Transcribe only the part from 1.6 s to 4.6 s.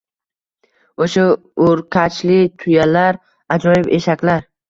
o‘rkachli tuyalar, ajoyib eshaklar…